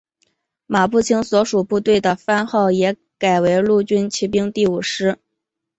[0.65, 5.19] 马步青所属部队的番号也改为陆军骑兵第五师。